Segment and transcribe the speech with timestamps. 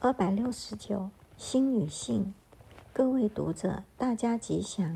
[0.00, 2.32] 二百六十九，新女性，
[2.92, 4.94] 各位读者，大家吉祥。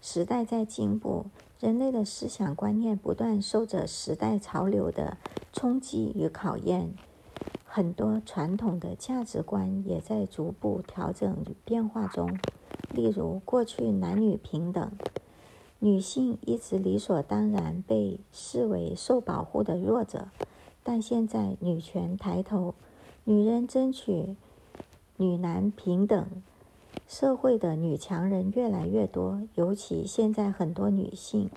[0.00, 1.26] 时代在进步，
[1.60, 5.18] 人类的思想观念不断受着时代潮流的
[5.52, 6.94] 冲击与考验，
[7.66, 12.38] 很多传统的价值观也在逐步调整与变化中。
[12.90, 14.92] 例如，过去男女平等，
[15.78, 20.28] 女性一直理所当然被视为受保护的弱者，
[20.82, 22.74] 但现在女权抬头。
[23.24, 24.34] 女人争取
[25.16, 26.26] 女男平等，
[27.06, 29.46] 社会的女强人越来越多。
[29.54, 31.48] 尤其现在很多女性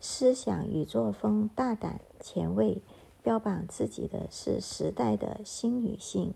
[0.00, 2.82] 思想与作风大胆前卫，
[3.22, 6.34] 标榜自己的是时代的新女性。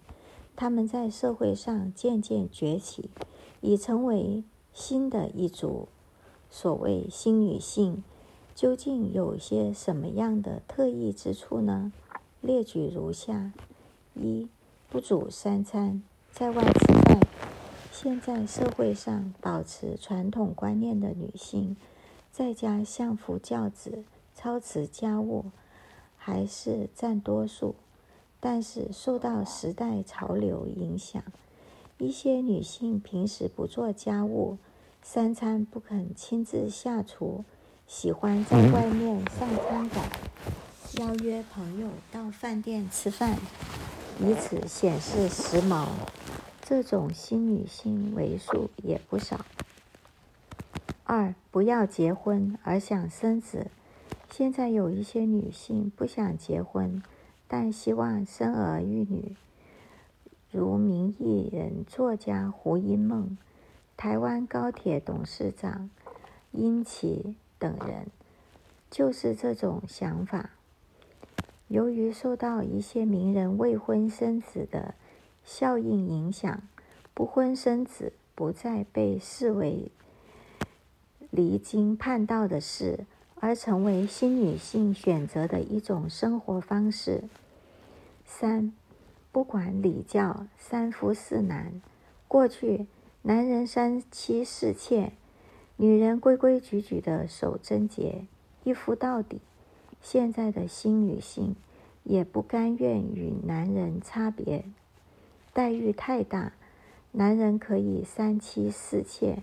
[0.54, 3.10] 她们在社会上渐渐崛起，
[3.60, 5.88] 已成为新的一族。
[6.50, 8.04] 所谓新女性，
[8.54, 11.92] 究竟有些什么样的特异之处呢？
[12.40, 13.52] 列举如下：
[14.14, 14.48] 一。
[14.90, 16.02] 不煮三餐，
[16.32, 17.20] 在外吃饭。
[17.92, 21.76] 现在社会上保持传统观念的女性，
[22.32, 24.04] 在家相夫教子、
[24.34, 25.44] 操持家务，
[26.16, 27.74] 还是占多数。
[28.40, 31.22] 但是受到时代潮流影响，
[31.98, 34.56] 一些女性平时不做家务，
[35.02, 37.44] 三餐不肯亲自下厨，
[37.86, 40.08] 喜欢在外面上餐馆，
[40.98, 43.36] 邀约朋友到饭店吃饭。
[44.20, 45.86] 以此显示时髦，
[46.60, 49.44] 这种新女性为数也不少。
[51.04, 53.68] 二，不要结婚而想生子。
[54.28, 57.02] 现在有一些女性不想结婚，
[57.46, 59.36] 但希望生儿育女，
[60.50, 63.38] 如名艺人作家胡因梦、
[63.96, 65.88] 台湾高铁董事长
[66.50, 68.08] 殷琦等人，
[68.90, 70.50] 就是这种想法。
[71.68, 74.94] 由于受到一些名人未婚生子的
[75.44, 76.62] 效应影响，
[77.12, 79.90] 不婚生子不再被视为
[81.30, 87.24] 离经叛道的事，而成为新女性选择的一种生活方式。
[88.24, 88.72] 三，
[89.30, 91.80] 不管礼教，三夫四男。
[92.26, 92.86] 过去，
[93.22, 95.12] 男人三妻四妾，
[95.76, 98.26] 女人规规矩矩的守贞洁，
[98.64, 99.40] 一夫到底。
[100.00, 101.56] 现在的新女性
[102.04, 104.64] 也不甘愿与男人差别
[105.52, 106.52] 待遇太大，
[107.12, 109.42] 男人可以三妻四妾，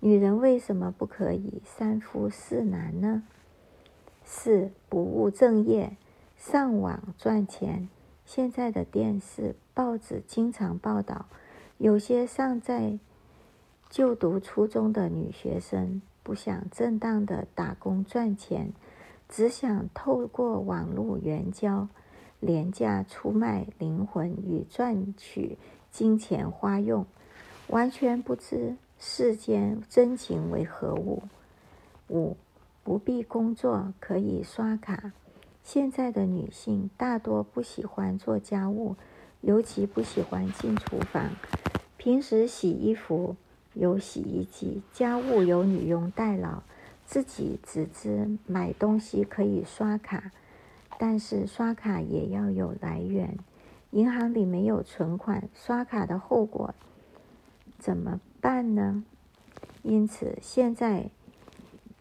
[0.00, 3.24] 女人为什么不可以三夫四男呢？
[4.24, 5.96] 四，不务正业，
[6.36, 7.88] 上网赚钱。
[8.24, 11.26] 现在的电视、报纸经常报道，
[11.78, 12.98] 有些尚在
[13.88, 18.72] 就读初中的女学生不想正当的打工赚钱。
[19.28, 21.88] 只想透过网络援交，
[22.40, 25.58] 廉价出卖灵魂与赚取
[25.90, 27.06] 金钱花用，
[27.68, 31.24] 完全不知世间真情为何物。
[32.08, 32.36] 五，
[32.84, 35.12] 不必工作，可以刷卡。
[35.64, 38.94] 现在的女性大多不喜欢做家务，
[39.40, 41.30] 尤其不喜欢进厨房。
[41.96, 43.34] 平时洗衣服
[43.74, 46.62] 有洗衣机，家务有女佣代劳。
[47.06, 50.32] 自己只知买东西可以刷卡，
[50.98, 53.38] 但是刷卡也要有来源。
[53.92, 56.74] 银行里没有存款，刷卡的后果
[57.78, 59.04] 怎么办呢？
[59.82, 61.08] 因此，现在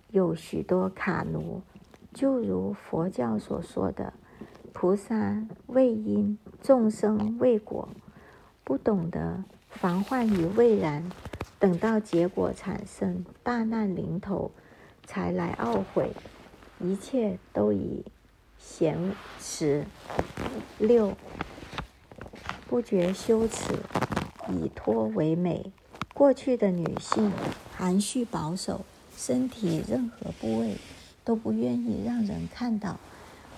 [0.10, 1.62] 有许多卡奴，
[2.12, 4.12] 就如佛教所说的
[4.74, 7.88] “菩萨畏因，众生畏果”，
[8.66, 11.10] 不懂得防患于未然，
[11.60, 14.50] 等到结果产生，大难临头。
[15.06, 16.12] 才来懊悔，
[16.80, 18.04] 一切都已
[18.58, 19.86] 闲迟。
[20.80, 21.16] 六，
[22.68, 23.74] 不觉羞耻，
[24.50, 25.72] 以脱为美。
[26.14, 27.32] 过去的女性
[27.76, 28.86] 含蓄保守，
[29.16, 30.78] 身体任何部位
[31.24, 33.00] 都不愿意让人看到，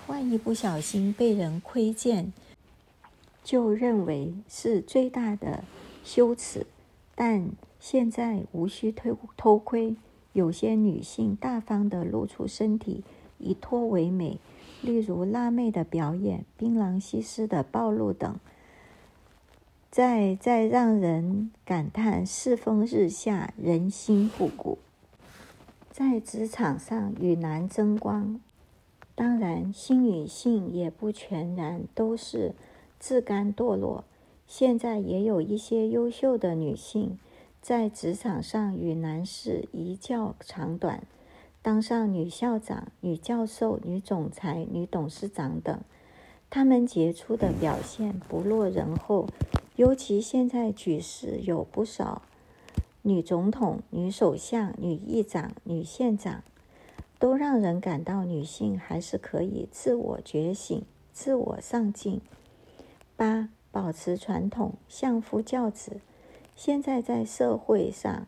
[0.06, 2.32] 万一不小心被人窥见，
[3.42, 5.64] 就认为是最大的
[6.04, 6.66] 羞耻。
[7.14, 9.96] 但现在无需偷偷窥。
[10.32, 13.02] 有些女性大方地露出身体，
[13.38, 14.38] 以脱为美，
[14.82, 18.38] 例如辣妹的表演、槟榔西施的暴露等，
[19.90, 24.78] 再再让人感叹世风日下，人心不古。
[25.90, 28.40] 在职场上与男争光，
[29.16, 32.54] 当然新女性也不全然都是
[33.00, 34.04] 自甘堕落，
[34.46, 37.18] 现在也有一些优秀的女性。
[37.60, 41.02] 在职场上与男士一较长短，
[41.60, 45.80] 当上女校长、女教授、女总裁、女董事长等，
[46.48, 49.28] 他们杰出的表现不落人后，
[49.76, 52.22] 尤其现在举世有不少
[53.02, 56.42] 女总统、女首相、女议长、女县长，
[57.18, 60.82] 都让人感到女性还是可以自我觉醒、
[61.12, 62.20] 自我上进。
[63.16, 66.00] 八、保持传统，相夫教子。
[66.58, 68.26] 现在在社会上，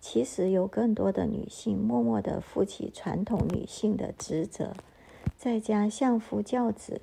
[0.00, 4.76] 其实有更多的女性默默地负起传统女性的职责，
[5.36, 7.00] 在家相夫教子，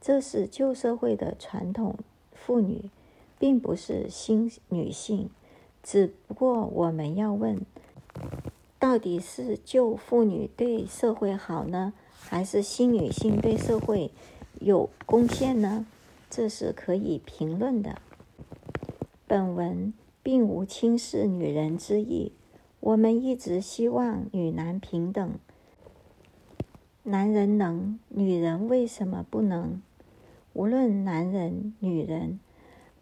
[0.00, 1.98] 这是旧社会的传统
[2.32, 2.88] 妇女，
[3.38, 5.28] 并不是新女性。
[5.82, 7.60] 只不过我们要问，
[8.78, 14.10] 到底是旧妇女对社会好呢，还是新女性对社会
[14.58, 15.86] 有贡献呢？
[16.30, 17.98] 这是可以评论的。
[19.26, 19.92] 本文。
[20.24, 22.32] 并无轻视女人之意。
[22.80, 25.38] 我们一直希望女男平等。
[27.04, 29.80] 男人能，女人为什么不能？
[30.54, 32.40] 无论男人、女人，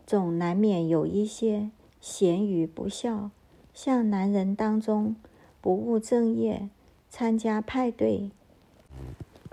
[0.04, 1.70] 总难免有一些
[2.00, 3.30] 贤愚不肖，
[3.72, 5.14] 像男人当中
[5.60, 6.68] 不务正业、
[7.08, 8.30] 参加派对、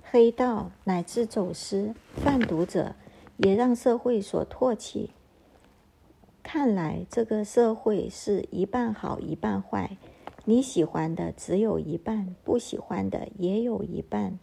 [0.02, 2.96] 黑道乃至走私、贩毒者，
[3.38, 5.12] 也让社会所唾弃。
[6.52, 9.98] 看来这个社会是一半好一半坏，
[10.46, 14.40] 你喜欢的只有一半，不喜欢的也有一半。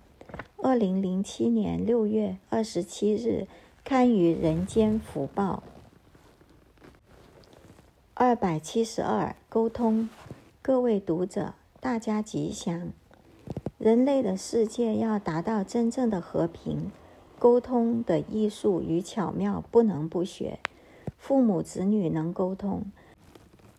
[0.58, 3.48] 二零零七年六月二十七日
[3.82, 5.64] 刊于《人间福报》。
[8.14, 10.08] 二百七十二，沟通。
[10.62, 12.92] 各位读者，大家吉祥。
[13.78, 16.92] 人类的世界要达到真正的和平，
[17.40, 20.60] 沟通的艺术与巧妙不能不学。
[21.16, 22.84] 父母子女能沟通，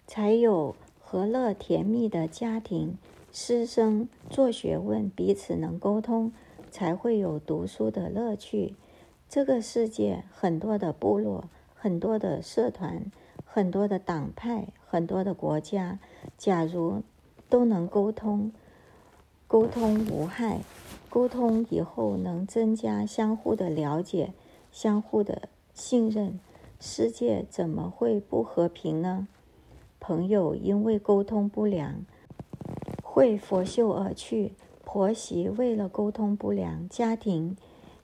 [0.05, 2.97] 才有和乐甜蜜的家庭；
[3.31, 6.31] 师生做学问，彼此能沟通，
[6.71, 8.75] 才会有读书的乐趣。
[9.29, 13.11] 这个世界很多的部落，很多的社团，
[13.45, 15.99] 很多的党派，很多的国家，
[16.37, 17.03] 假如
[17.49, 18.51] 都能沟通，
[19.47, 20.61] 沟通无害，
[21.09, 24.33] 沟通以后能增加相互的了解，
[24.71, 26.39] 相互的信任。
[26.79, 29.27] 世界怎么会不和平呢？
[29.99, 32.05] 朋友因为沟通不良
[33.01, 34.53] 会拂袖而去，
[34.85, 37.57] 婆媳为了沟通不良，家庭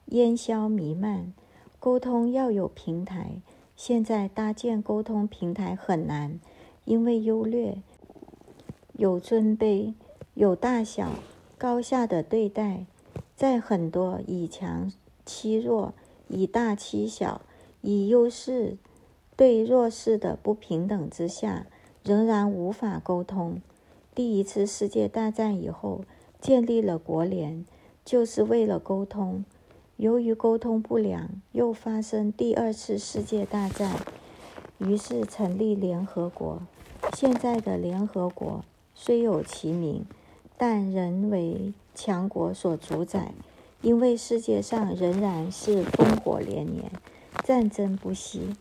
[0.06, 1.32] 烟消弥漫。
[1.78, 3.40] 沟通要有平台，
[3.76, 6.40] 现在搭建沟通平台很难，
[6.84, 7.80] 因为优劣
[8.94, 9.94] 有尊卑，
[10.34, 11.10] 有大小
[11.56, 12.86] 高下的对待，
[13.36, 14.92] 在很多以强
[15.24, 15.94] 欺弱、
[16.26, 17.40] 以大欺小。
[17.86, 18.78] 以优势
[19.36, 21.66] 对弱势的不平等之下，
[22.02, 23.60] 仍然无法沟通。
[24.14, 26.00] 第一次世界大战以后，
[26.40, 27.66] 建立了国联，
[28.02, 29.44] 就是为了沟通。
[29.98, 33.94] 由于沟通不良，又发生第二次世界大战，
[34.78, 36.62] 于是成立联合国。
[37.14, 38.64] 现在的联合国
[38.94, 40.06] 虽有其名，
[40.56, 43.34] 但仍为强国所主宰，
[43.82, 46.90] 因为世界上仍然是烽火连连。
[47.42, 48.54] 战争不息，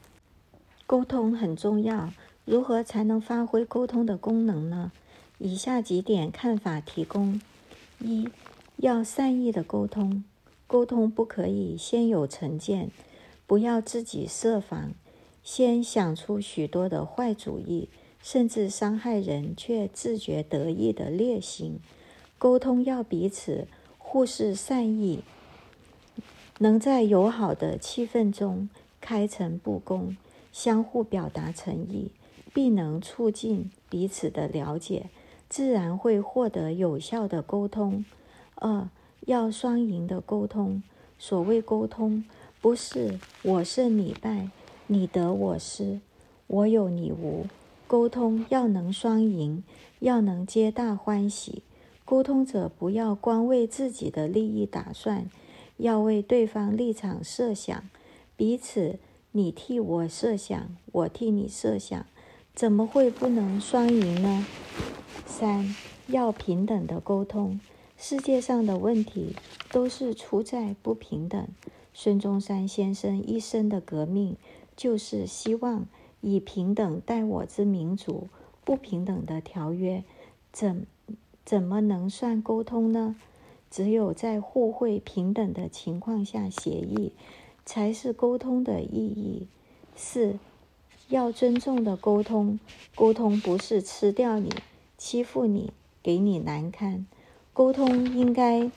[0.85, 2.11] 沟通很重要。
[2.45, 4.91] 如何才能发挥沟通的功能呢？
[5.37, 7.39] 以下几点看法提供：
[7.99, 8.27] 一，
[8.77, 10.23] 要善意的沟通，
[10.67, 12.91] 沟通不可以先有成见，
[13.47, 14.91] 不要自己设防，
[15.43, 17.87] 先想出许多的坏主意，
[18.21, 21.79] 甚至伤害人却自觉得意的劣行。
[22.37, 23.67] 沟通要彼此
[23.97, 25.23] 互示善意。
[26.59, 28.69] 能在友好的气氛中
[29.01, 30.15] 开诚布公，
[30.51, 32.11] 相互表达诚意，
[32.53, 35.09] 必能促进彼此的了解，
[35.49, 38.05] 自然会获得有效的沟通。
[38.55, 38.87] 二，
[39.21, 40.83] 要双赢的沟通。
[41.17, 42.23] 所谓沟通，
[42.61, 44.49] 不是我胜你败，
[44.87, 45.99] 你得我失，
[46.47, 47.45] 我有你无。
[47.87, 49.63] 沟通要能双赢，
[49.99, 51.63] 要能皆大欢喜。
[52.05, 55.29] 沟通者不要光为自己的利益打算。
[55.77, 57.89] 要为对方立场设想，
[58.35, 58.99] 彼此
[59.31, 62.05] 你替我设想，我替你设想，
[62.53, 64.45] 怎么会不能双赢呢？
[65.25, 65.75] 三，
[66.07, 67.59] 要平等的沟通。
[67.97, 69.35] 世界上的问题
[69.71, 71.47] 都是出在不平等。
[71.93, 74.35] 孙中山先生一生的革命，
[74.75, 75.85] 就是希望
[76.21, 78.27] 以平等待我之民主，
[78.65, 80.03] 不平等的条约，
[80.51, 80.85] 怎
[81.45, 83.15] 怎么能算沟通呢？
[83.73, 87.11] 只有在互惠平等的情况下协议，
[87.65, 89.47] 才是沟通的意义。
[89.95, 90.37] 四，
[91.09, 92.59] 要尊重的沟通，
[92.93, 94.53] 沟通不是吃掉你、
[94.95, 97.07] 欺负你、给你难堪。
[97.51, 98.69] 沟通应该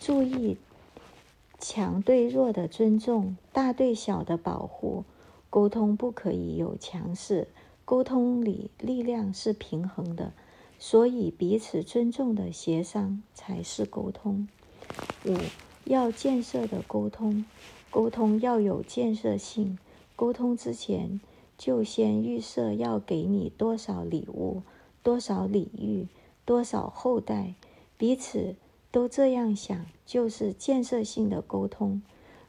[0.00, 0.56] 注意
[1.58, 5.04] 强对弱的尊重，大对小的保护。
[5.50, 7.48] 沟通不可以有强势，
[7.84, 10.32] 沟通里力量是平衡的，
[10.78, 14.48] 所以彼此尊重的协商才是沟通。
[15.24, 15.36] 五，
[15.84, 17.44] 要建设的沟通，
[17.90, 19.78] 沟通要有建设性。
[20.14, 21.20] 沟通之前，
[21.58, 24.62] 就先预设要给你多少礼物，
[25.02, 26.06] 多少礼遇，
[26.44, 27.54] 多少后代，
[27.98, 28.56] 彼此
[28.90, 32.00] 都这样想，就是建设性的沟通。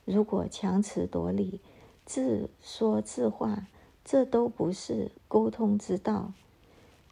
[0.06, 1.60] 如果强词夺理，
[2.06, 3.68] 自说自话，
[4.06, 6.32] 这都不是沟通之道。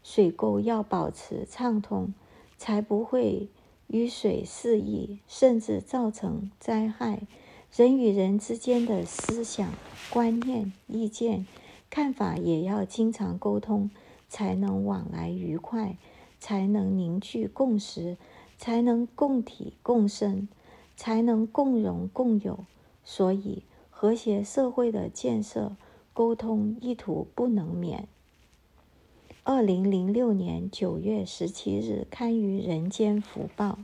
[0.07, 2.13] 水沟要保持畅通，
[2.59, 3.49] 才不会
[3.89, 7.23] 淤水肆意，甚至造成灾害。
[7.75, 9.73] 人与人之间的思想、
[10.11, 11.47] 观念、意见、
[11.89, 13.89] 看法也要经常沟通，
[14.29, 15.97] 才能往来愉快，
[16.39, 18.15] 才能凝聚共识，
[18.59, 20.47] 才能共体共生，
[20.95, 22.59] 才能共荣共有。
[23.03, 23.63] 所以。
[23.97, 25.77] 和谐社会的建设，
[26.13, 28.09] 沟通意图不能免。
[29.47, 33.77] 二零零六年九月十七日刊于《人间福报》。